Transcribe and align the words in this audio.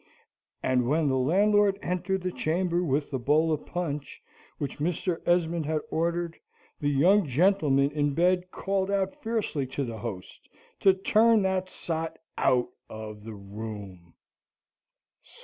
And 0.63 0.87
when 0.89 1.09
the 1.09 1.17
landlord 1.19 1.77
entered 1.83 2.23
the 2.23 2.31
chamber 2.31 2.83
with 2.83 3.11
the 3.11 3.19
bowl 3.19 3.51
of 3.53 3.67
punch, 3.67 4.19
which 4.57 4.79
Mr. 4.79 5.21
Esmond 5.27 5.67
had 5.67 5.81
ordered, 5.91 6.37
the 6.79 6.89
young 6.89 7.27
gentleman 7.27 7.91
in 7.91 8.15
bed 8.15 8.49
called 8.49 8.89
out 8.89 9.21
fiercely 9.21 9.67
to 9.67 9.83
the 9.83 9.99
host, 9.99 10.49
to 10.79 10.95
turn 10.95 11.43
that 11.43 11.69
sot 11.69 12.17
out 12.35 12.69
of 12.89 13.23
the 13.23 13.35
room. 13.35 14.15